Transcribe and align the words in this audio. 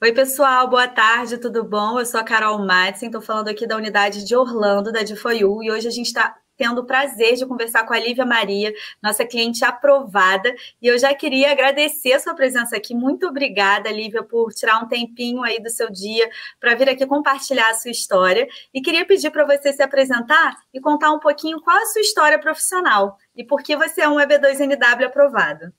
Oi, 0.00 0.12
pessoal, 0.12 0.68
boa 0.68 0.86
tarde, 0.86 1.38
tudo 1.38 1.64
bom? 1.64 1.98
Eu 1.98 2.06
sou 2.06 2.20
a 2.20 2.22
Carol 2.22 2.56
Madsen, 2.64 3.08
estou 3.08 3.20
falando 3.20 3.48
aqui 3.48 3.66
da 3.66 3.76
unidade 3.76 4.24
de 4.24 4.36
Orlando, 4.36 4.92
da 4.92 5.02
Difoiu, 5.02 5.60
e 5.60 5.72
hoje 5.72 5.88
a 5.88 5.90
gente 5.90 6.06
está 6.06 6.36
tendo 6.56 6.82
o 6.82 6.86
prazer 6.86 7.34
de 7.34 7.44
conversar 7.44 7.84
com 7.84 7.92
a 7.92 7.98
Lívia 7.98 8.24
Maria, 8.24 8.72
nossa 9.02 9.26
cliente 9.26 9.64
aprovada. 9.64 10.54
E 10.80 10.86
eu 10.86 10.96
já 11.00 11.12
queria 11.16 11.50
agradecer 11.50 12.12
a 12.12 12.20
sua 12.20 12.32
presença 12.32 12.76
aqui. 12.76 12.94
Muito 12.94 13.26
obrigada, 13.26 13.90
Lívia, 13.90 14.22
por 14.22 14.52
tirar 14.52 14.80
um 14.80 14.86
tempinho 14.86 15.42
aí 15.42 15.60
do 15.60 15.68
seu 15.68 15.90
dia 15.90 16.30
para 16.60 16.76
vir 16.76 16.88
aqui 16.88 17.04
compartilhar 17.04 17.68
a 17.68 17.74
sua 17.74 17.90
história. 17.90 18.46
E 18.72 18.80
queria 18.80 19.04
pedir 19.04 19.32
para 19.32 19.44
você 19.44 19.72
se 19.72 19.82
apresentar 19.82 20.54
e 20.72 20.80
contar 20.80 21.10
um 21.10 21.18
pouquinho 21.18 21.60
qual 21.60 21.76
a 21.76 21.86
sua 21.86 22.02
história 22.02 22.38
profissional 22.38 23.16
e 23.34 23.44
por 23.44 23.64
que 23.64 23.76
você 23.76 24.02
é 24.02 24.08
um 24.08 24.16
EB2NW 24.16 25.06
aprovado. 25.06 25.72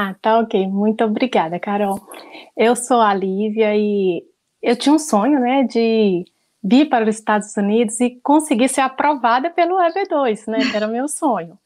Ah, 0.00 0.14
tá 0.22 0.38
ok. 0.38 0.68
Muito 0.68 1.02
obrigada, 1.02 1.58
Carol. 1.58 2.00
Eu 2.56 2.76
sou 2.76 3.00
a 3.00 3.12
Lívia 3.12 3.74
e 3.74 4.24
eu 4.62 4.76
tinha 4.76 4.94
um 4.94 4.98
sonho, 4.98 5.40
né, 5.40 5.64
de 5.64 6.24
vir 6.62 6.88
para 6.88 7.04
os 7.04 7.16
Estados 7.16 7.56
Unidos 7.56 7.98
e 7.98 8.10
conseguir 8.22 8.68
ser 8.68 8.82
aprovada 8.82 9.50
pelo 9.50 9.76
EB2, 9.76 10.46
né, 10.46 10.58
era 10.72 10.86
meu 10.86 11.08
sonho. 11.08 11.58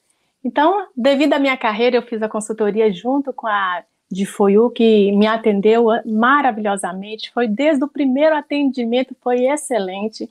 Então, 0.43 0.87
devido 0.97 1.35
à 1.35 1.39
minha 1.39 1.59
carreira, 1.59 1.97
eu 1.97 2.03
fiz 2.03 2.23
a 2.23 2.29
consultoria 2.29 2.91
junto 2.91 3.35
com 3.35 3.47
a 3.47 3.83
de 4.11 4.25
Foiu, 4.25 4.71
que 4.71 5.13
me 5.13 5.27
atendeu 5.27 5.89
maravilhosamente. 6.07 7.31
Foi 7.33 7.47
desde 7.47 7.85
o 7.85 7.89
primeiro 7.89 8.35
atendimento, 8.35 9.15
foi 9.21 9.45
excelente. 9.45 10.27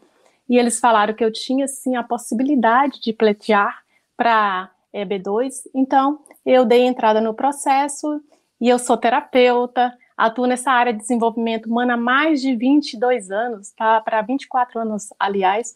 E 0.49 0.58
eles 0.58 0.80
falaram 0.80 1.13
que 1.13 1.24
eu 1.24 1.32
tinha, 1.32 1.68
sim, 1.68 1.96
a 1.96 2.02
possibilidade 2.02 2.99
de 2.99 3.13
pleitear 3.13 3.84
para 4.18 4.72
EB2. 4.91 5.70
Então, 5.76 6.20
eu 6.45 6.66
dei 6.66 6.81
entrada 6.86 7.22
no 7.22 7.34
processo 7.34 8.22
e 8.59 8.70
eu 8.70 8.77
sou 8.77 8.98
terapeuta, 8.98 9.91
atuo 10.16 10.45
nessa 10.45 10.72
área 10.72 10.94
de 10.94 10.99
desenvolvimento 10.99 11.66
humano 11.66 11.94
há 11.94 11.98
mais 11.98 12.41
de 12.41 12.55
22 12.55 13.32
anos, 13.32 13.71
tá? 13.71 13.99
Para 14.02 14.21
24 14.21 14.79
anos, 14.79 15.07
aliás, 15.20 15.76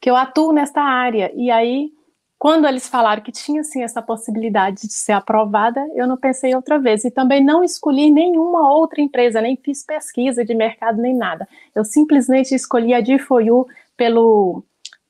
que 0.00 0.08
eu 0.08 0.16
atuo 0.16 0.52
nessa 0.52 0.80
área. 0.80 1.32
E 1.34 1.50
aí, 1.50 1.92
quando 2.38 2.66
eles 2.66 2.88
falaram 2.88 3.22
que 3.22 3.32
tinha 3.32 3.62
sim 3.64 3.82
essa 3.82 4.00
possibilidade 4.00 4.86
de 4.86 4.92
ser 4.92 5.12
aprovada, 5.12 5.84
eu 5.94 6.06
não 6.06 6.16
pensei 6.16 6.54
outra 6.54 6.78
vez. 6.78 7.04
E 7.04 7.10
também 7.10 7.44
não 7.44 7.62
escolhi 7.64 8.10
nenhuma 8.10 8.72
outra 8.72 9.00
empresa, 9.00 9.40
nem 9.42 9.56
fiz 9.56 9.84
pesquisa 9.84 10.44
de 10.44 10.54
mercado, 10.54 11.02
nem 11.02 11.14
nada. 11.14 11.48
Eu 11.74 11.84
simplesmente 11.84 12.54
escolhi 12.54 12.94
a 12.94 13.02
D4U 13.02 13.66
pelo 13.96 14.64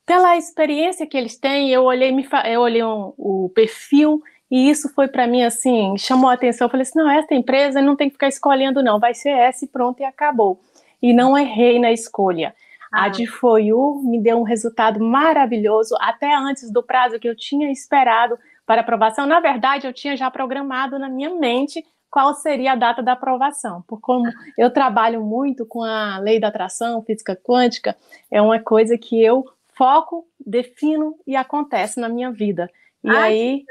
pela 0.05 0.35
experiência 0.35 1.07
que 1.07 1.15
eles 1.15 1.37
têm, 1.37 1.69
eu 1.69 1.83
olhei, 1.83 2.11
me, 2.11 2.27
eu 2.45 2.59
olhei 2.59 2.83
um, 2.83 3.13
o 3.17 3.49
perfil 3.55 4.21
e 4.51 4.69
isso 4.69 4.89
foi 4.93 5.07
para 5.07 5.25
mim 5.25 5.43
assim, 5.43 5.97
chamou 5.97 6.29
a 6.29 6.33
atenção. 6.33 6.65
Eu 6.65 6.69
falei 6.69 6.81
assim: 6.81 6.99
não, 6.99 7.09
essa 7.09 7.33
empresa 7.33 7.81
não 7.81 7.95
tem 7.95 8.09
que 8.09 8.15
ficar 8.15 8.27
escolhendo, 8.27 8.83
não, 8.83 8.99
vai 8.99 9.13
ser 9.13 9.29
essa 9.29 9.63
e 9.63 9.67
pronto, 9.67 10.01
e 10.01 10.03
acabou. 10.03 10.59
E 11.01 11.13
não 11.13 11.37
errei 11.37 11.79
na 11.79 11.91
escolha. 11.91 12.53
Ah. 12.91 13.05
A 13.05 13.07
de 13.07 13.25
Foiu 13.25 14.01
me 14.03 14.21
deu 14.21 14.37
um 14.37 14.43
resultado 14.43 14.99
maravilhoso, 14.99 15.95
até 16.01 16.35
antes 16.35 16.69
do 16.69 16.83
prazo 16.83 17.17
que 17.17 17.29
eu 17.29 17.35
tinha 17.35 17.71
esperado 17.71 18.37
para 18.65 18.81
aprovação. 18.81 19.25
Na 19.25 19.39
verdade, 19.39 19.87
eu 19.87 19.93
tinha 19.93 20.17
já 20.17 20.29
programado 20.29 20.99
na 20.99 21.07
minha 21.07 21.29
mente 21.29 21.81
qual 22.09 22.33
seria 22.33 22.73
a 22.73 22.75
data 22.75 23.01
da 23.01 23.13
aprovação. 23.13 23.81
Por 23.87 24.01
como 24.01 24.29
eu 24.57 24.69
trabalho 24.69 25.23
muito 25.23 25.65
com 25.65 25.81
a 25.81 26.17
lei 26.19 26.41
da 26.41 26.49
atração, 26.49 27.01
física 27.01 27.37
quântica, 27.37 27.95
é 28.29 28.41
uma 28.41 28.59
coisa 28.59 28.97
que 28.97 29.23
eu 29.23 29.45
foco, 29.73 30.27
defino 30.45 31.15
e 31.25 31.37
acontece 31.37 32.01
na 32.01 32.09
minha 32.09 32.29
vida. 32.29 32.69
E 33.03 33.09
Ai, 33.09 33.33
aí, 33.33 33.65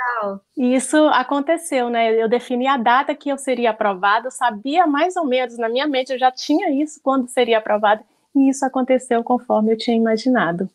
isso 0.57 0.97
aconteceu, 1.09 1.89
né? 1.89 2.21
Eu 2.21 2.29
defini 2.29 2.67
a 2.67 2.77
data 2.77 3.15
que 3.15 3.29
eu 3.29 3.39
seria 3.39 3.71
aprovada, 3.71 4.27
eu 4.27 4.31
sabia 4.33 4.87
mais 4.87 5.17
ou 5.17 5.25
menos 5.25 5.57
na 5.57 5.69
minha 5.69 5.87
mente, 5.87 6.13
eu 6.13 6.19
já 6.19 6.33
tinha 6.33 6.71
isso 6.83 7.01
quando 7.03 7.29
seria 7.29 7.59
aprovada, 7.59 8.03
e 8.35 8.49
isso 8.49 8.65
aconteceu 8.65 9.23
conforme 9.23 9.73
eu 9.73 9.79
tinha 9.79 9.97
imaginado. 9.97 10.69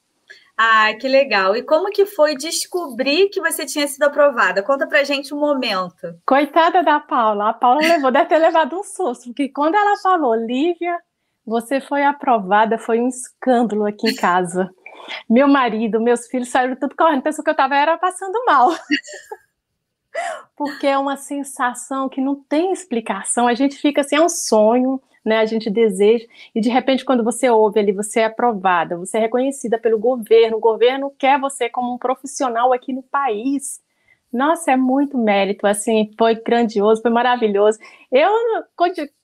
Ah, 0.57 0.93
que 0.93 1.07
legal. 1.07 1.53
E 1.55 1.63
como 1.63 1.91
que 1.91 2.05
foi 2.05 2.35
descobrir 2.35 3.27
que 3.27 3.41
você 3.41 3.65
tinha 3.65 3.85
sido 3.87 4.03
aprovada? 4.03 4.63
Conta 4.63 4.87
pra 4.87 5.03
gente 5.03 5.33
um 5.33 5.39
momento. 5.39 6.15
Coitada 6.25 6.81
da 6.81 6.97
Paula. 6.97 7.49
A 7.49 7.53
Paula 7.53 7.81
levou, 7.81 8.09
deve 8.09 8.29
ter 8.29 8.37
levado 8.37 8.79
um 8.79 8.83
susto, 8.83 9.25
porque 9.25 9.49
quando 9.49 9.75
ela 9.75 9.97
falou, 9.97 10.33
Lívia, 10.33 10.97
você 11.45 11.81
foi 11.81 12.03
aprovada, 12.03 12.77
foi 12.77 13.01
um 13.01 13.09
escândalo 13.09 13.85
aqui 13.85 14.09
em 14.09 14.15
casa. 14.15 14.69
Meu 15.29 15.47
marido, 15.47 15.99
meus 15.99 16.27
filhos 16.27 16.49
saíram 16.49 16.75
tudo 16.75 16.95
correndo, 16.95 17.21
pensou 17.21 17.43
que 17.43 17.49
eu 17.49 17.53
estava 17.53 17.75
era 17.75 17.97
passando 17.97 18.43
mal. 18.45 18.69
Porque 20.55 20.87
é 20.87 20.97
uma 20.97 21.17
sensação 21.17 22.07
que 22.07 22.21
não 22.21 22.35
tem 22.35 22.71
explicação. 22.71 23.47
A 23.47 23.53
gente 23.53 23.75
fica 23.75 24.01
assim, 24.01 24.15
é 24.15 24.21
um 24.21 24.29
sonho, 24.29 25.01
né? 25.23 25.39
A 25.39 25.45
gente 25.45 25.69
deseja, 25.69 26.25
e 26.53 26.61
de 26.61 26.69
repente, 26.69 27.03
quando 27.03 27.23
você 27.23 27.49
ouve 27.49 27.79
ali, 27.79 27.91
você 27.91 28.21
é 28.21 28.25
aprovada, 28.25 28.97
você 28.97 29.17
é 29.17 29.21
reconhecida 29.21 29.77
pelo 29.77 29.99
governo, 29.99 30.57
o 30.57 30.61
governo 30.61 31.11
quer 31.17 31.39
você 31.39 31.67
como 31.67 31.93
um 31.93 31.97
profissional 31.97 32.71
aqui 32.71 32.93
no 32.93 33.03
país. 33.03 33.81
Nossa, 34.35 34.73
é 34.73 34.75
muito 34.75 35.17
mérito, 35.17 35.65
assim, 35.65 36.11
foi 36.17 36.35
grandioso, 36.35 37.01
foi 37.01 37.09
maravilhoso. 37.09 37.79
Eu, 38.11 38.29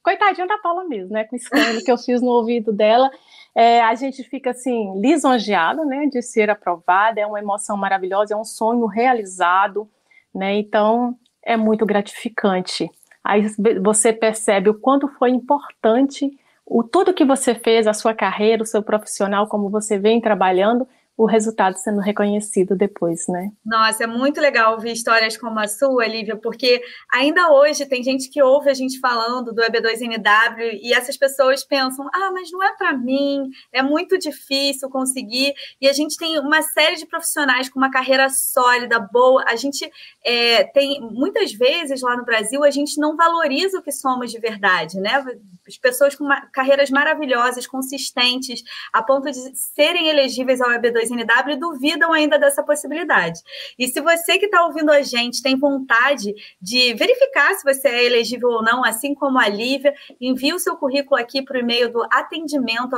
coitadinha 0.01 0.47
da 0.47 0.57
Paula 0.59 0.85
mesmo, 0.85 1.11
né, 1.11 1.25
com 1.25 1.35
o 1.35 1.37
escândalo 1.37 1.83
que 1.83 1.91
eu 1.91 1.97
fiz 1.97 2.21
no 2.21 2.29
ouvido 2.29 2.71
dela, 2.71 3.11
é, 3.53 3.81
a 3.81 3.93
gente 3.93 4.23
fica, 4.23 4.51
assim, 4.51 4.97
lisonjeado, 5.01 5.83
né, 5.83 6.05
de 6.05 6.21
ser 6.21 6.49
aprovada, 6.49 7.19
é 7.19 7.25
uma 7.25 7.39
emoção 7.39 7.75
maravilhosa, 7.75 8.35
é 8.35 8.37
um 8.37 8.45
sonho 8.45 8.85
realizado, 8.85 9.85
né, 10.33 10.55
então 10.55 11.13
é 11.43 11.57
muito 11.57 11.85
gratificante. 11.85 12.89
Aí 13.21 13.45
você 13.83 14.13
percebe 14.13 14.69
o 14.69 14.79
quanto 14.79 15.09
foi 15.09 15.29
importante 15.29 16.31
o 16.65 16.83
tudo 16.83 17.13
que 17.13 17.25
você 17.25 17.53
fez, 17.53 17.85
a 17.85 17.93
sua 17.93 18.13
carreira, 18.13 18.63
o 18.63 18.65
seu 18.65 18.81
profissional, 18.81 19.45
como 19.47 19.69
você 19.69 19.99
vem 19.99 20.21
trabalhando, 20.21 20.87
o 21.17 21.25
resultado 21.25 21.77
sendo 21.77 21.99
reconhecido 21.99 22.75
depois, 22.75 23.27
né? 23.27 23.51
Nossa, 23.65 24.05
é 24.05 24.07
muito 24.07 24.41
legal 24.41 24.73
ouvir 24.73 24.91
histórias 24.91 25.37
como 25.37 25.59
a 25.59 25.67
sua, 25.67 26.07
Lívia, 26.07 26.35
porque 26.35 26.81
ainda 27.11 27.51
hoje 27.51 27.85
tem 27.85 28.01
gente 28.01 28.29
que 28.29 28.41
ouve 28.41 28.69
a 28.69 28.73
gente 28.73 28.99
falando 28.99 29.53
do 29.53 29.61
EB2NW 29.61 30.79
e 30.81 30.93
essas 30.93 31.17
pessoas 31.17 31.63
pensam: 31.63 32.07
ah, 32.13 32.31
mas 32.31 32.51
não 32.51 32.63
é 32.63 32.75
para 32.75 32.97
mim, 32.97 33.49
é 33.71 33.83
muito 33.83 34.17
difícil 34.17 34.89
conseguir. 34.89 35.53
E 35.79 35.87
a 35.87 35.93
gente 35.93 36.17
tem 36.17 36.39
uma 36.39 36.61
série 36.61 36.95
de 36.95 37.05
profissionais 37.05 37.69
com 37.69 37.77
uma 37.77 37.91
carreira 37.91 38.29
sólida, 38.29 38.99
boa. 38.99 39.43
A 39.47 39.55
gente 39.55 39.89
é, 40.25 40.63
tem, 40.63 41.01
muitas 41.01 41.51
vezes 41.51 42.01
lá 42.01 42.15
no 42.15 42.25
Brasil, 42.25 42.63
a 42.63 42.71
gente 42.71 42.99
não 42.99 43.15
valoriza 43.15 43.79
o 43.79 43.83
que 43.83 43.91
somos 43.91 44.31
de 44.31 44.39
verdade, 44.39 44.99
né? 44.99 45.23
As 45.67 45.77
pessoas 45.77 46.15
com 46.15 46.27
carreiras 46.51 46.89
maravilhosas, 46.89 47.67
consistentes, 47.67 48.63
a 48.91 49.03
ponto 49.03 49.29
de 49.29 49.55
serem 49.55 50.09
elegíveis 50.09 50.59
ao 50.61 50.71
EB2 50.71 51.00
NW 51.09 51.57
duvidam 51.59 52.13
ainda 52.13 52.37
dessa 52.37 52.63
possibilidade. 52.63 53.39
E 53.77 53.87
se 53.87 53.99
você 54.01 54.37
que 54.37 54.45
está 54.45 54.65
ouvindo 54.65 54.91
a 54.91 55.01
gente 55.01 55.41
tem 55.41 55.57
vontade 55.57 56.33
de 56.61 56.93
verificar 56.93 57.53
se 57.55 57.63
você 57.63 57.87
é 57.87 58.05
elegível 58.05 58.49
ou 58.49 58.63
não, 58.63 58.83
assim 58.83 59.13
como 59.13 59.39
a 59.39 59.47
Lívia, 59.47 59.93
envie 60.19 60.53
o 60.53 60.59
seu 60.59 60.75
currículo 60.75 61.19
aqui 61.19 61.41
para 61.41 61.57
o 61.57 61.59
e-mail 61.59 61.91
do 61.91 62.03
atendimento 62.11 62.91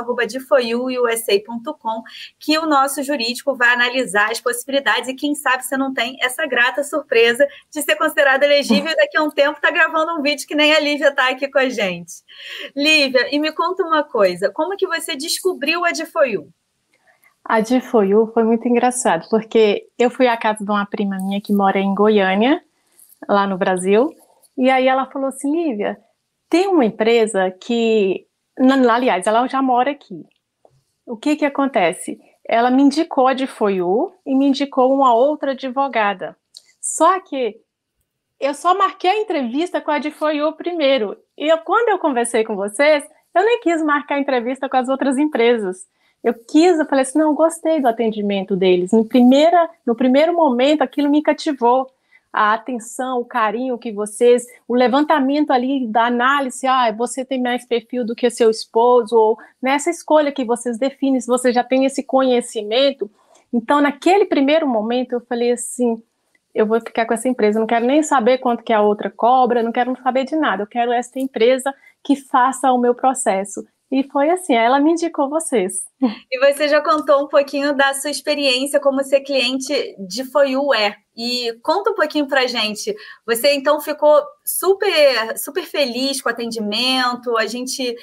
que 2.38 2.58
o 2.58 2.66
nosso 2.66 3.02
jurídico 3.02 3.54
vai 3.54 3.72
analisar 3.72 4.30
as 4.30 4.40
possibilidades 4.40 5.08
e 5.08 5.14
quem 5.14 5.34
sabe 5.34 5.64
você 5.64 5.76
não 5.76 5.92
tem 5.92 6.16
essa 6.20 6.46
grata 6.46 6.82
surpresa 6.82 7.46
de 7.70 7.82
ser 7.82 7.96
considerado 7.96 8.42
elegível 8.42 8.90
e 8.90 8.96
daqui 8.96 9.16
a 9.16 9.22
um 9.22 9.30
tempo 9.30 9.56
está 9.56 9.70
gravando 9.70 10.18
um 10.18 10.22
vídeo 10.22 10.46
que 10.46 10.54
nem 10.54 10.74
a 10.74 10.80
Lívia 10.80 11.08
está 11.08 11.28
aqui 11.30 11.48
com 11.48 11.58
a 11.58 11.68
gente. 11.68 12.22
Lívia, 12.76 13.28
e 13.34 13.38
me 13.38 13.52
conta 13.52 13.82
uma 13.82 14.02
coisa, 14.02 14.50
como 14.50 14.76
que 14.76 14.86
você 14.86 15.16
descobriu 15.16 15.84
a 15.84 15.90
de 15.90 16.06
a 17.44 17.60
de 17.60 17.80
Foiu 17.80 18.26
foi 18.32 18.42
muito 18.42 18.66
engraçado, 18.66 19.28
porque 19.28 19.86
eu 19.98 20.10
fui 20.10 20.26
à 20.26 20.36
casa 20.36 20.64
de 20.64 20.70
uma 20.70 20.86
prima 20.86 21.18
minha 21.18 21.40
que 21.40 21.52
mora 21.52 21.78
em 21.78 21.94
Goiânia, 21.94 22.62
lá 23.28 23.46
no 23.46 23.58
Brasil, 23.58 24.14
e 24.56 24.70
aí 24.70 24.88
ela 24.88 25.06
falou 25.06 25.28
assim, 25.28 25.50
Lívia, 25.50 25.98
tem 26.48 26.68
uma 26.68 26.84
empresa 26.84 27.50
que, 27.50 28.26
aliás, 28.90 29.26
ela 29.26 29.46
já 29.46 29.60
mora 29.60 29.90
aqui. 29.90 30.24
O 31.06 31.16
que 31.16 31.36
que 31.36 31.44
acontece? 31.44 32.18
Ela 32.48 32.70
me 32.70 32.82
indicou 32.82 33.26
a 33.26 33.34
de 33.34 33.46
Foiu 33.46 34.14
e 34.24 34.34
me 34.34 34.46
indicou 34.46 34.92
uma 34.92 35.14
outra 35.14 35.52
advogada. 35.52 36.36
Só 36.80 37.20
que 37.20 37.60
eu 38.40 38.54
só 38.54 38.74
marquei 38.74 39.10
a 39.10 39.20
entrevista 39.20 39.80
com 39.80 39.90
a 39.90 39.98
de 39.98 40.10
Foiu 40.10 40.52
primeiro. 40.52 41.16
E 41.36 41.50
eu, 41.50 41.58
quando 41.58 41.90
eu 41.90 41.98
conversei 41.98 42.44
com 42.44 42.56
vocês, 42.56 43.04
eu 43.34 43.44
nem 43.44 43.60
quis 43.60 43.82
marcar 43.82 44.14
a 44.14 44.20
entrevista 44.20 44.68
com 44.68 44.76
as 44.76 44.88
outras 44.88 45.18
empresas 45.18 45.86
eu 46.24 46.32
quis, 46.32 46.78
eu 46.78 46.86
falei 46.86 47.02
assim, 47.02 47.18
não, 47.18 47.34
gostei 47.34 47.80
do 47.80 47.86
atendimento 47.86 48.56
deles. 48.56 48.92
No, 48.92 49.04
primeira, 49.04 49.68
no 49.86 49.94
primeiro 49.94 50.34
momento, 50.34 50.80
aquilo 50.80 51.10
me 51.10 51.22
cativou. 51.22 51.86
A 52.32 52.54
atenção, 52.54 53.20
o 53.20 53.24
carinho 53.24 53.78
que 53.78 53.92
vocês, 53.92 54.44
o 54.66 54.74
levantamento 54.74 55.52
ali 55.52 55.86
da 55.86 56.06
análise, 56.06 56.66
ah, 56.66 56.90
você 56.90 57.24
tem 57.24 57.40
mais 57.40 57.64
perfil 57.64 58.04
do 58.04 58.14
que 58.14 58.28
seu 58.28 58.50
esposo, 58.50 59.14
ou 59.14 59.38
nessa 59.62 59.88
escolha 59.88 60.32
que 60.32 60.44
vocês 60.44 60.76
definem, 60.76 61.20
se 61.20 61.28
você 61.28 61.52
já 61.52 61.62
tem 61.62 61.84
esse 61.84 62.02
conhecimento. 62.02 63.08
Então, 63.52 63.80
naquele 63.80 64.24
primeiro 64.24 64.66
momento, 64.66 65.12
eu 65.12 65.20
falei 65.20 65.52
assim, 65.52 66.02
eu 66.52 66.66
vou 66.66 66.80
ficar 66.80 67.06
com 67.06 67.14
essa 67.14 67.28
empresa, 67.28 67.60
não 67.60 67.68
quero 67.68 67.84
nem 67.86 68.02
saber 68.02 68.38
quanto 68.38 68.64
que 68.64 68.72
a 68.72 68.80
outra 68.80 69.10
cobra, 69.10 69.62
não 69.62 69.70
quero 69.70 69.96
saber 70.02 70.24
de 70.24 70.34
nada, 70.34 70.62
eu 70.62 70.66
quero 70.66 70.90
essa 70.90 71.20
empresa 71.20 71.72
que 72.02 72.16
faça 72.16 72.72
o 72.72 72.78
meu 72.78 72.96
processo. 72.96 73.64
E 73.94 74.02
foi 74.10 74.28
assim, 74.28 74.54
ela 74.54 74.80
me 74.80 74.90
indicou 74.90 75.30
vocês. 75.30 75.84
E 76.28 76.38
você 76.40 76.66
já 76.66 76.82
contou 76.82 77.22
um 77.24 77.28
pouquinho 77.28 77.76
da 77.76 77.94
sua 77.94 78.10
experiência 78.10 78.80
como 78.80 79.04
ser 79.04 79.20
cliente 79.20 79.72
de 80.08 80.24
Foiu 80.24 80.74
é. 80.74 80.96
E 81.16 81.52
conta 81.62 81.90
um 81.90 81.94
pouquinho 81.94 82.26
pra 82.26 82.48
gente. 82.48 82.92
Você 83.24 83.54
então 83.54 83.80
ficou 83.80 84.20
super 84.44 85.38
super 85.38 85.62
feliz 85.62 86.20
com 86.20 86.28
o 86.28 86.32
atendimento, 86.32 87.38
a 87.38 87.46
gente 87.46 87.94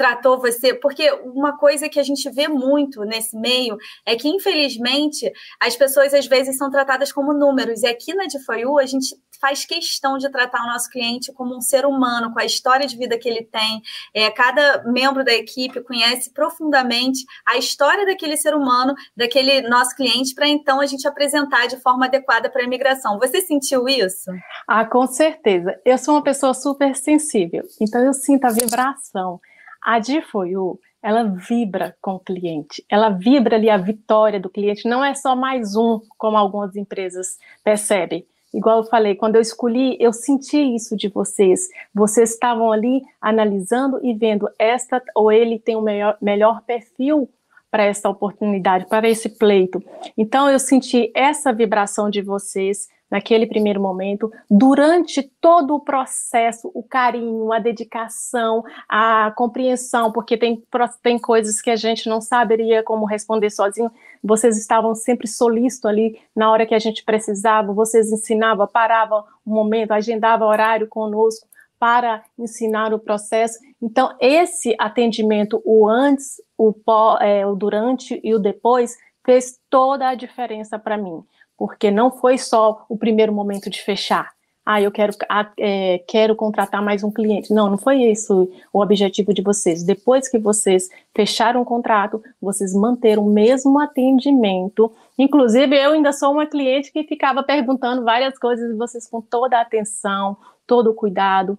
tratou 0.00 0.40
você, 0.40 0.72
porque 0.72 1.12
uma 1.12 1.58
coisa 1.58 1.86
que 1.86 2.00
a 2.00 2.02
gente 2.02 2.30
vê 2.30 2.48
muito 2.48 3.04
nesse 3.04 3.36
meio 3.36 3.76
é 4.06 4.16
que, 4.16 4.30
infelizmente, 4.30 5.30
as 5.60 5.76
pessoas 5.76 6.14
às 6.14 6.26
vezes 6.26 6.56
são 6.56 6.70
tratadas 6.70 7.12
como 7.12 7.34
números, 7.34 7.82
e 7.82 7.86
aqui 7.86 8.14
na 8.14 8.24
DFOU 8.24 8.78
a 8.78 8.86
gente 8.86 9.14
faz 9.38 9.66
questão 9.66 10.16
de 10.16 10.30
tratar 10.30 10.62
o 10.62 10.68
nosso 10.68 10.88
cliente 10.88 11.30
como 11.34 11.54
um 11.54 11.60
ser 11.60 11.84
humano, 11.84 12.32
com 12.32 12.40
a 12.40 12.46
história 12.46 12.86
de 12.86 12.96
vida 12.96 13.18
que 13.18 13.28
ele 13.28 13.44
tem. 13.44 13.82
É, 14.14 14.30
cada 14.30 14.84
membro 14.84 15.22
da 15.22 15.34
equipe 15.34 15.82
conhece 15.82 16.32
profundamente 16.32 17.22
a 17.46 17.58
história 17.58 18.06
daquele 18.06 18.38
ser 18.38 18.54
humano, 18.54 18.94
daquele 19.14 19.68
nosso 19.68 19.94
cliente, 19.94 20.34
para 20.34 20.48
então 20.48 20.80
a 20.80 20.86
gente 20.86 21.06
apresentar 21.06 21.66
de 21.66 21.78
forma 21.82 22.06
adequada 22.06 22.48
para 22.48 22.62
a 22.62 22.64
imigração. 22.64 23.18
Você 23.18 23.42
sentiu 23.42 23.86
isso? 23.86 24.30
Ah, 24.66 24.86
com 24.86 25.06
certeza. 25.06 25.78
Eu 25.84 25.98
sou 25.98 26.14
uma 26.14 26.22
pessoa 26.22 26.54
super 26.54 26.96
sensível, 26.96 27.64
então 27.78 28.02
eu 28.02 28.14
sinto 28.14 28.46
a 28.46 28.50
vibração. 28.50 29.38
A 29.82 29.98
DFOU, 29.98 30.78
ela 31.02 31.24
vibra 31.24 31.96
com 32.00 32.16
o 32.16 32.20
cliente, 32.20 32.84
ela 32.88 33.08
vibra 33.08 33.56
ali 33.56 33.70
a 33.70 33.78
vitória 33.78 34.38
do 34.38 34.50
cliente, 34.50 34.88
não 34.88 35.04
é 35.04 35.14
só 35.14 35.34
mais 35.34 35.74
um, 35.74 36.00
como 36.18 36.36
algumas 36.36 36.76
empresas 36.76 37.38
percebem. 37.64 38.26
Igual 38.52 38.78
eu 38.78 38.84
falei, 38.84 39.14
quando 39.14 39.36
eu 39.36 39.40
escolhi, 39.40 39.96
eu 40.00 40.12
senti 40.12 40.58
isso 40.74 40.96
de 40.96 41.08
vocês. 41.08 41.68
Vocês 41.94 42.32
estavam 42.32 42.72
ali 42.72 43.00
analisando 43.20 44.04
e 44.04 44.12
vendo 44.12 44.48
esta 44.58 45.00
ou 45.14 45.30
ele 45.30 45.58
tem 45.58 45.76
o 45.76 45.80
melhor, 45.80 46.18
melhor 46.20 46.60
perfil 46.62 47.30
para 47.70 47.84
essa 47.84 48.08
oportunidade, 48.08 48.86
para 48.86 49.08
esse 49.08 49.28
pleito. 49.28 49.82
Então 50.18 50.50
eu 50.50 50.58
senti 50.58 51.12
essa 51.14 51.52
vibração 51.52 52.10
de 52.10 52.20
vocês, 52.20 52.88
naquele 53.10 53.46
primeiro 53.46 53.80
momento, 53.80 54.32
durante 54.48 55.22
todo 55.40 55.74
o 55.74 55.80
processo, 55.80 56.70
o 56.72 56.82
carinho, 56.82 57.52
a 57.52 57.58
dedicação, 57.58 58.62
a 58.88 59.32
compreensão, 59.36 60.12
porque 60.12 60.36
tem, 60.36 60.62
tem 61.02 61.18
coisas 61.18 61.60
que 61.60 61.70
a 61.70 61.76
gente 61.76 62.08
não 62.08 62.20
saberia 62.20 62.82
como 62.82 63.04
responder 63.04 63.50
sozinho. 63.50 63.90
Vocês 64.22 64.56
estavam 64.56 64.94
sempre 64.94 65.26
solícitos 65.26 65.90
ali 65.90 66.20
na 66.36 66.50
hora 66.50 66.64
que 66.64 66.74
a 66.74 66.78
gente 66.78 67.04
precisava, 67.04 67.72
vocês 67.72 68.12
ensinavam, 68.12 68.66
paravam 68.68 69.24
um 69.44 69.52
momento, 69.52 69.90
agendavam 69.90 70.46
horário 70.46 70.86
conosco 70.86 71.48
para 71.80 72.22
ensinar 72.38 72.92
o 72.92 72.98
processo. 72.98 73.58
Então, 73.82 74.14
esse 74.20 74.76
atendimento, 74.78 75.60
o 75.64 75.88
antes, 75.88 76.40
o, 76.56 76.72
pó, 76.72 77.16
é, 77.18 77.44
o 77.46 77.56
durante 77.56 78.20
e 78.22 78.34
o 78.34 78.38
depois, 78.38 78.96
fez 79.24 79.58
toda 79.70 80.08
a 80.08 80.14
diferença 80.14 80.78
para 80.78 80.98
mim 80.98 81.24
porque 81.60 81.90
não 81.90 82.10
foi 82.10 82.38
só 82.38 82.86
o 82.88 82.96
primeiro 82.96 83.34
momento 83.34 83.68
de 83.68 83.82
fechar. 83.82 84.30
Ah, 84.64 84.80
eu 84.80 84.90
quero, 84.90 85.12
é, 85.58 85.98
quero 86.08 86.34
contratar 86.34 86.82
mais 86.82 87.04
um 87.04 87.10
cliente. 87.10 87.52
Não, 87.52 87.68
não 87.68 87.76
foi 87.76 88.02
isso 88.02 88.50
o 88.72 88.80
objetivo 88.80 89.34
de 89.34 89.42
vocês. 89.42 89.82
Depois 89.82 90.26
que 90.26 90.38
vocês 90.38 90.88
fecharam 91.14 91.60
o 91.60 91.64
contrato, 91.66 92.22
vocês 92.40 92.72
manteram 92.72 93.26
o 93.26 93.30
mesmo 93.30 93.78
atendimento. 93.78 94.90
Inclusive, 95.18 95.76
eu 95.76 95.92
ainda 95.92 96.14
sou 96.14 96.32
uma 96.32 96.46
cliente 96.46 96.90
que 96.90 97.04
ficava 97.04 97.42
perguntando 97.42 98.04
várias 98.04 98.38
coisas 98.38 98.70
e 98.70 98.78
vocês 98.78 99.06
com 99.06 99.20
toda 99.20 99.58
a 99.58 99.60
atenção, 99.60 100.38
todo 100.66 100.92
o 100.92 100.94
cuidado, 100.94 101.58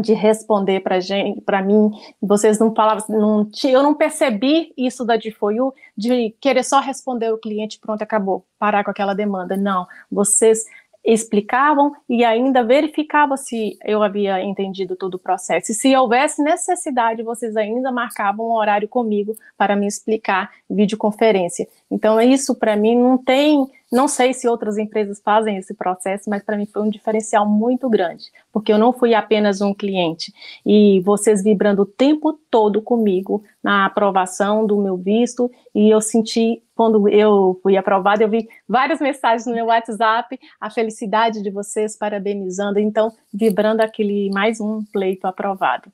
de 0.00 0.14
responder 0.14 0.80
para 0.80 1.00
gente, 1.00 1.40
para 1.40 1.62
mim, 1.62 1.90
vocês 2.20 2.58
não 2.58 2.74
falavam, 2.74 3.04
não, 3.08 3.50
eu 3.64 3.82
não 3.82 3.94
percebi 3.94 4.72
isso 4.76 5.04
da 5.04 5.16
DFOU, 5.16 5.74
de 5.96 6.34
querer 6.40 6.64
só 6.64 6.80
responder 6.80 7.32
o 7.32 7.38
cliente, 7.38 7.78
pronto, 7.78 8.02
acabou, 8.02 8.44
parar 8.58 8.84
com 8.84 8.90
aquela 8.90 9.14
demanda. 9.14 9.56
Não, 9.56 9.86
vocês 10.10 10.64
explicavam 11.04 11.92
e 12.08 12.24
ainda 12.24 12.62
verificavam 12.62 13.36
se 13.36 13.78
eu 13.84 14.02
havia 14.02 14.42
entendido 14.42 14.94
todo 14.94 15.14
o 15.14 15.18
processo. 15.18 15.72
E 15.72 15.74
se 15.74 15.96
houvesse 15.96 16.42
necessidade, 16.42 17.22
vocês 17.22 17.56
ainda 17.56 17.90
marcavam 17.90 18.46
um 18.46 18.52
horário 18.52 18.86
comigo 18.86 19.34
para 19.56 19.74
me 19.74 19.86
explicar 19.86 20.50
videoconferência. 20.68 21.66
Então, 21.90 22.20
isso 22.20 22.54
para 22.54 22.76
mim 22.76 22.94
não 22.94 23.16
tem 23.16 23.66
não 23.90 24.06
sei 24.06 24.34
se 24.34 24.46
outras 24.46 24.76
empresas 24.76 25.20
fazem 25.24 25.56
esse 25.56 25.74
processo, 25.74 26.28
mas 26.28 26.42
para 26.42 26.56
mim 26.56 26.66
foi 26.66 26.82
um 26.82 26.90
diferencial 26.90 27.48
muito 27.48 27.88
grande, 27.88 28.24
porque 28.52 28.72
eu 28.72 28.78
não 28.78 28.92
fui 28.92 29.14
apenas 29.14 29.60
um 29.60 29.72
cliente 29.72 30.32
e 30.64 31.00
vocês 31.00 31.42
vibrando 31.42 31.82
o 31.82 31.86
tempo 31.86 32.38
todo 32.50 32.82
comigo 32.82 33.42
na 33.62 33.86
aprovação 33.86 34.66
do 34.66 34.76
meu 34.76 34.96
visto 34.96 35.50
e 35.74 35.88
eu 35.88 36.00
senti 36.00 36.62
quando 36.74 37.08
eu 37.08 37.58
fui 37.60 37.76
aprovada, 37.76 38.22
eu 38.22 38.28
vi 38.28 38.48
várias 38.68 39.00
mensagens 39.00 39.46
no 39.46 39.54
meu 39.54 39.66
WhatsApp, 39.66 40.38
a 40.60 40.70
felicidade 40.70 41.42
de 41.42 41.50
vocês 41.50 41.96
parabenizando, 41.96 42.78
então 42.78 43.10
vibrando 43.34 43.80
aquele 43.80 44.30
mais 44.30 44.60
um 44.60 44.84
pleito 44.92 45.26
aprovado. 45.26 45.90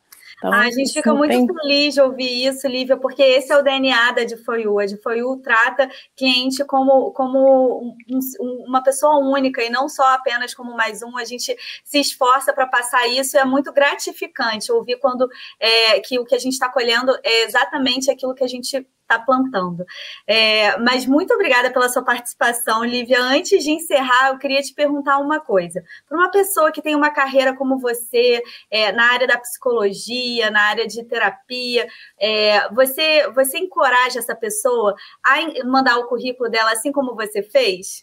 Então, 0.49 0.61
a 0.61 0.71
gente 0.71 0.93
fica 0.93 1.15
muito 1.15 1.31
tem... 1.31 1.47
feliz 1.47 1.95
de 1.95 2.01
ouvir 2.03 2.47
isso, 2.47 2.69
Lívia, 2.69 2.99
porque 2.99 3.23
esse 3.23 3.51
é 3.51 3.57
o 3.57 3.63
DNA 3.63 4.13
da 4.13 4.25
DFOU. 4.25 4.79
A 4.79 4.85
DFOU 4.85 5.39
trata 5.43 5.91
cliente 6.15 6.63
como, 6.65 7.13
como 7.13 7.97
um, 8.11 8.65
uma 8.67 8.83
pessoa 8.83 9.17
única 9.19 9.63
e 9.63 9.71
não 9.71 9.89
só 9.89 10.15
apenas 10.15 10.53
como 10.53 10.77
mais 10.77 11.03
um. 11.03 11.17
A 11.17 11.25
gente 11.25 11.57
se 11.83 11.99
esforça 11.99 12.53
para 12.53 12.67
passar 12.67 13.09
isso 13.09 13.37
e 13.37 13.41
é 13.41 13.45
muito 13.45 13.73
gratificante 13.73 14.71
ouvir 14.71 14.99
quando 14.99 15.27
é, 15.59 15.99
que 16.01 16.19
o 16.19 16.27
que 16.27 16.35
a 16.35 16.39
gente 16.39 16.53
está 16.53 16.69
colhendo 16.69 17.17
é 17.25 17.45
exatamente 17.45 18.11
aquilo 18.11 18.35
que 18.35 18.45
a 18.45 18.49
gente 18.49 18.87
está 19.05 19.19
plantando. 19.19 19.85
É, 20.27 20.77
mas 20.79 21.07
muito 21.07 21.33
obrigada 21.33 21.71
pela 21.71 21.89
sua 21.89 22.03
participação, 22.03 22.85
Lívia. 22.85 23.21
Antes 23.21 23.63
de 23.63 23.71
encerrar, 23.71 24.31
eu 24.31 24.39
queria 24.39 24.61
te 24.61 24.75
perguntar 24.75 25.19
uma 25.19 25.39
coisa. 25.39 25.83
Para 26.09 26.19
uma 26.19 26.31
pessoa 26.31 26.73
que 26.73 26.83
tem 26.83 26.95
uma 26.95 27.11
carreira 27.11 27.55
como 27.55 27.79
você, 27.79 28.43
é, 28.71 28.91
na 28.93 29.13
área 29.13 29.27
da 29.27 29.39
psicologia, 29.39 30.51
na 30.51 30.63
área 30.63 30.87
de 30.87 31.05
terapia, 31.05 31.87
é, 32.19 32.69
você, 32.73 33.31
você 33.31 33.59
encoraja 33.59 34.19
essa 34.19 34.35
pessoa 34.35 34.95
a 35.23 35.65
mandar 35.67 35.99
o 35.99 36.07
currículo 36.07 36.51
dela 36.51 36.73
assim 36.73 36.91
como 36.91 37.15
você 37.15 37.43
fez? 37.43 38.03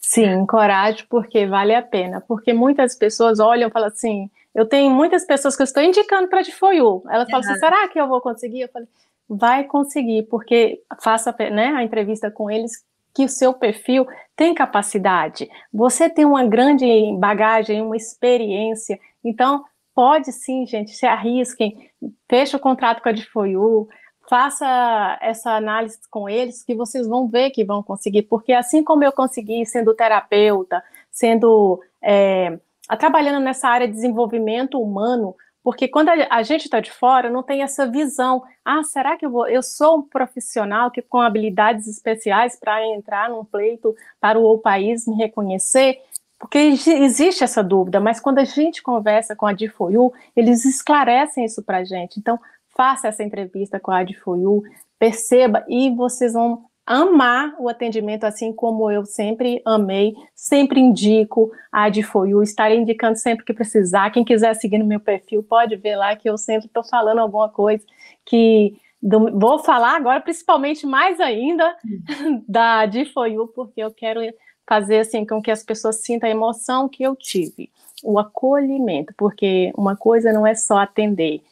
Sim, 0.00 0.24
encorajo 0.24 1.06
porque 1.08 1.46
vale 1.46 1.74
a 1.74 1.82
pena. 1.82 2.20
Porque 2.26 2.52
muitas 2.52 2.96
pessoas 2.96 3.38
olham 3.38 3.68
e 3.68 3.72
falam 3.72 3.88
assim. 3.88 4.30
Eu 4.54 4.66
tenho 4.66 4.90
muitas 4.90 5.24
pessoas 5.24 5.54
que 5.54 5.62
eu 5.62 5.64
estou 5.64 5.82
indicando 5.82 6.28
para 6.28 6.40
a 6.40 6.42
Difoiu. 6.42 7.04
Elas 7.10 7.30
falam 7.30 7.46
assim: 7.46 7.60
será 7.60 7.86
que 7.88 8.00
eu 8.00 8.08
vou 8.08 8.20
conseguir? 8.20 8.62
Eu 8.62 8.68
falei, 8.68 8.88
vai 9.28 9.64
conseguir, 9.64 10.24
porque 10.24 10.82
faça 11.02 11.34
né, 11.50 11.68
a 11.68 11.82
entrevista 11.82 12.30
com 12.30 12.50
eles 12.50 12.84
que 13.14 13.24
o 13.24 13.28
seu 13.28 13.52
perfil 13.52 14.06
tem 14.36 14.54
capacidade. 14.54 15.50
Você 15.72 16.08
tem 16.08 16.24
uma 16.24 16.44
grande 16.44 16.86
bagagem, 17.18 17.82
uma 17.82 17.96
experiência, 17.96 18.98
então 19.24 19.64
pode 19.94 20.30
sim, 20.32 20.64
gente, 20.66 20.92
se 20.92 21.04
arrisquem, 21.04 21.90
feche 22.28 22.54
o 22.54 22.60
contrato 22.60 23.02
com 23.02 23.08
a 23.08 23.12
Difoiu, 23.12 23.88
faça 24.28 25.18
essa 25.20 25.52
análise 25.52 25.98
com 26.10 26.28
eles 26.28 26.62
que 26.62 26.74
vocês 26.74 27.08
vão 27.08 27.26
ver 27.26 27.50
que 27.50 27.64
vão 27.64 27.82
conseguir, 27.82 28.22
porque 28.22 28.52
assim 28.52 28.84
como 28.84 29.02
eu 29.02 29.10
consegui 29.10 29.66
sendo 29.66 29.94
terapeuta, 29.94 30.82
sendo 31.10 31.80
é, 32.00 32.58
trabalhando 32.98 33.42
nessa 33.42 33.68
área 33.68 33.88
de 33.88 33.94
desenvolvimento 33.94 34.80
humano, 34.80 35.34
porque 35.68 35.86
quando 35.86 36.08
a, 36.08 36.42
gente 36.42 36.64
está 36.64 36.80
de 36.80 36.90
fora, 36.90 37.28
não 37.28 37.42
tem 37.42 37.62
essa 37.62 37.86
visão. 37.86 38.42
Ah, 38.64 38.82
será 38.82 39.18
que 39.18 39.26
eu 39.26 39.30
vou? 39.30 39.46
Eu 39.46 39.62
sou 39.62 39.98
um 39.98 40.02
profissional 40.02 40.90
que 40.90 41.02
com 41.02 41.20
habilidades 41.20 41.86
especiais 41.86 42.58
para 42.58 42.82
entrar 42.86 43.28
num 43.28 43.44
pleito 43.44 43.94
para 44.18 44.38
o 44.38 44.56
país 44.56 45.06
me 45.06 45.14
reconhecer? 45.14 45.98
Porque 46.38 46.56
existe 46.58 47.44
essa 47.44 47.62
dúvida, 47.62 48.00
mas 48.00 48.18
quando 48.18 48.38
a 48.38 48.44
gente 48.44 48.82
conversa 48.82 49.36
com 49.36 49.44
a 49.44 49.52
DFOU, 49.52 50.10
eles 50.34 50.64
esclarecem 50.64 51.44
isso 51.44 51.62
para 51.62 51.76
a 51.80 51.84
gente. 51.84 52.18
Então, 52.18 52.40
faça 52.74 53.08
essa 53.08 53.22
entrevista 53.22 53.78
com 53.78 53.90
a 53.90 54.02
DFOU, 54.02 54.62
perceba 54.98 55.66
e 55.68 55.94
vocês 55.94 56.32
vão 56.32 56.64
amar 56.88 57.54
o 57.58 57.68
atendimento, 57.68 58.24
assim 58.24 58.50
como 58.50 58.90
eu 58.90 59.04
sempre 59.04 59.60
amei, 59.62 60.14
sempre 60.34 60.80
indico 60.80 61.52
a 61.70 61.84
Adfoyu, 61.84 62.42
estarei 62.42 62.78
indicando 62.78 63.18
sempre 63.18 63.44
que 63.44 63.52
precisar. 63.52 64.10
Quem 64.10 64.24
quiser 64.24 64.54
seguir 64.54 64.78
no 64.78 64.86
meu 64.86 64.98
perfil, 64.98 65.42
pode 65.42 65.76
ver 65.76 65.96
lá 65.96 66.16
que 66.16 66.30
eu 66.30 66.38
sempre 66.38 66.66
estou 66.66 66.82
falando 66.82 67.18
alguma 67.18 67.50
coisa 67.50 67.84
que 68.24 68.80
do, 69.02 69.38
vou 69.38 69.58
falar 69.58 69.96
agora, 69.96 70.18
principalmente 70.22 70.86
mais 70.86 71.20
ainda, 71.20 71.76
da 72.48 72.80
Adfoyu, 72.80 73.48
porque 73.48 73.82
eu 73.82 73.90
quero 73.90 74.20
fazer 74.66 75.00
assim 75.00 75.26
com 75.26 75.42
que 75.42 75.50
as 75.50 75.62
pessoas 75.62 75.96
sintam 75.96 76.26
a 76.26 76.32
emoção 76.32 76.88
que 76.88 77.02
eu 77.02 77.14
tive, 77.14 77.70
o 78.02 78.18
acolhimento, 78.18 79.12
porque 79.14 79.72
uma 79.76 79.94
coisa 79.94 80.32
não 80.32 80.46
é 80.46 80.54
só 80.54 80.78
atender, 80.78 81.42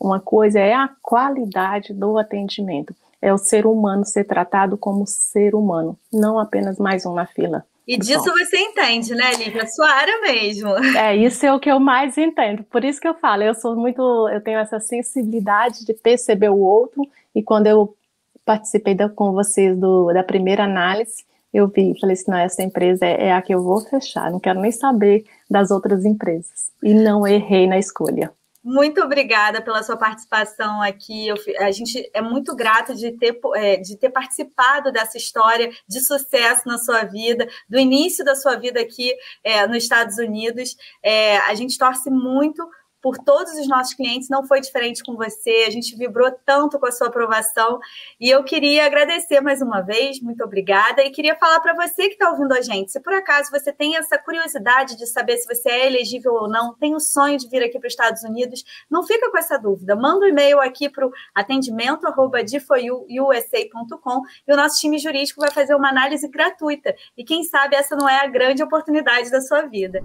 uma 0.00 0.20
coisa 0.20 0.58
é 0.58 0.72
a 0.72 0.88
qualidade 1.02 1.92
do 1.92 2.16
atendimento 2.16 2.94
é 3.26 3.34
o 3.34 3.38
ser 3.38 3.66
humano 3.66 4.04
ser 4.04 4.22
tratado 4.22 4.78
como 4.78 5.04
ser 5.04 5.56
humano, 5.56 5.98
não 6.12 6.38
apenas 6.38 6.78
mais 6.78 7.04
um 7.04 7.12
na 7.12 7.26
fila. 7.26 7.64
E 7.84 7.98
disso 7.98 8.24
Bom. 8.24 8.38
você 8.38 8.56
entende, 8.56 9.16
né, 9.16 9.32
Lívia? 9.34 9.66
Sua 9.66 9.88
área 9.88 10.20
mesmo. 10.20 10.68
É, 10.96 11.16
isso 11.16 11.44
é 11.44 11.52
o 11.52 11.58
que 11.58 11.68
eu 11.68 11.80
mais 11.80 12.16
entendo. 12.16 12.62
Por 12.64 12.84
isso 12.84 13.00
que 13.00 13.08
eu 13.08 13.14
falo, 13.14 13.42
eu 13.42 13.54
sou 13.54 13.74
muito, 13.74 14.00
eu 14.28 14.40
tenho 14.40 14.60
essa 14.60 14.78
sensibilidade 14.78 15.84
de 15.84 15.92
perceber 15.92 16.50
o 16.50 16.58
outro, 16.58 17.02
e 17.34 17.42
quando 17.42 17.66
eu 17.66 17.96
participei 18.44 18.94
da, 18.94 19.08
com 19.08 19.32
vocês 19.32 19.76
do, 19.76 20.12
da 20.12 20.22
primeira 20.22 20.62
análise, 20.62 21.24
eu 21.52 21.66
vi, 21.66 21.98
falei 22.00 22.14
assim, 22.14 22.30
não, 22.30 22.38
essa 22.38 22.62
empresa 22.62 23.04
é, 23.04 23.26
é 23.26 23.32
a 23.32 23.42
que 23.42 23.52
eu 23.52 23.60
vou 23.60 23.80
fechar, 23.80 24.30
não 24.30 24.38
quero 24.38 24.60
nem 24.60 24.70
saber 24.70 25.24
das 25.50 25.72
outras 25.72 26.04
empresas. 26.04 26.70
E 26.80 26.94
não 26.94 27.26
errei 27.26 27.66
na 27.66 27.78
escolha. 27.78 28.30
Muito 28.68 29.00
obrigada 29.00 29.62
pela 29.62 29.80
sua 29.84 29.96
participação 29.96 30.82
aqui. 30.82 31.28
Eu, 31.28 31.36
a 31.60 31.70
gente 31.70 32.10
é 32.12 32.20
muito 32.20 32.52
grato 32.56 32.96
de 32.96 33.12
ter, 33.12 33.38
é, 33.54 33.76
de 33.76 33.96
ter 33.96 34.10
participado 34.10 34.90
dessa 34.90 35.16
história 35.16 35.70
de 35.86 36.00
sucesso 36.00 36.62
na 36.66 36.76
sua 36.76 37.04
vida, 37.04 37.46
do 37.68 37.78
início 37.78 38.24
da 38.24 38.34
sua 38.34 38.56
vida 38.56 38.80
aqui 38.80 39.14
é, 39.44 39.64
nos 39.68 39.84
Estados 39.84 40.18
Unidos. 40.18 40.76
É, 41.00 41.36
a 41.38 41.54
gente 41.54 41.78
torce 41.78 42.10
muito 42.10 42.68
por 43.06 43.18
todos 43.18 43.52
os 43.52 43.68
nossos 43.68 43.94
clientes, 43.94 44.28
não 44.28 44.44
foi 44.44 44.60
diferente 44.60 45.04
com 45.04 45.14
você, 45.14 45.64
a 45.64 45.70
gente 45.70 45.94
vibrou 45.94 46.28
tanto 46.44 46.76
com 46.76 46.86
a 46.86 46.90
sua 46.90 47.06
aprovação 47.06 47.78
e 48.18 48.28
eu 48.28 48.42
queria 48.42 48.84
agradecer 48.84 49.40
mais 49.40 49.62
uma 49.62 49.80
vez, 49.80 50.20
muito 50.20 50.42
obrigada, 50.42 51.04
e 51.04 51.10
queria 51.10 51.36
falar 51.36 51.60
para 51.60 51.72
você 51.72 52.08
que 52.08 52.14
está 52.14 52.32
ouvindo 52.32 52.52
a 52.52 52.60
gente, 52.60 52.90
se 52.90 52.98
por 52.98 53.12
acaso 53.12 53.52
você 53.52 53.72
tem 53.72 53.96
essa 53.96 54.18
curiosidade 54.18 54.96
de 54.96 55.06
saber 55.06 55.36
se 55.36 55.46
você 55.46 55.70
é 55.70 55.86
elegível 55.86 56.34
ou 56.34 56.48
não, 56.48 56.74
tem 56.74 56.96
o 56.96 57.00
sonho 57.00 57.38
de 57.38 57.48
vir 57.48 57.62
aqui 57.62 57.78
para 57.78 57.86
os 57.86 57.92
Estados 57.92 58.24
Unidos, 58.24 58.64
não 58.90 59.06
fica 59.06 59.30
com 59.30 59.38
essa 59.38 59.56
dúvida, 59.56 59.94
manda 59.94 60.26
um 60.26 60.28
e-mail 60.28 60.60
aqui 60.60 60.88
para 60.88 61.06
o 61.06 61.12
atendimento.difoiusa.com 61.32 64.22
e 64.48 64.52
o 64.52 64.56
nosso 64.56 64.80
time 64.80 64.98
jurídico 64.98 65.40
vai 65.40 65.52
fazer 65.52 65.76
uma 65.76 65.90
análise 65.90 66.26
gratuita, 66.26 66.92
e 67.16 67.22
quem 67.22 67.44
sabe 67.44 67.76
essa 67.76 67.94
não 67.94 68.08
é 68.08 68.18
a 68.18 68.26
grande 68.26 68.64
oportunidade 68.64 69.30
da 69.30 69.40
sua 69.40 69.62
vida. 69.62 70.02